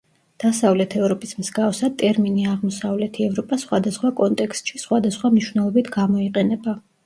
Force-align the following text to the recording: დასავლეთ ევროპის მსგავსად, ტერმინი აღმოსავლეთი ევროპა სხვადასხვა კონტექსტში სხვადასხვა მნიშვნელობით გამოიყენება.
დასავლეთ 0.43 0.95
ევროპის 1.01 1.33
მსგავსად, 1.41 1.95
ტერმინი 2.03 2.47
აღმოსავლეთი 2.55 3.27
ევროპა 3.29 3.61
სხვადასხვა 3.67 4.15
კონტექსტში 4.23 4.85
სხვადასხვა 4.89 5.35
მნიშვნელობით 5.39 5.97
გამოიყენება. 6.01 6.79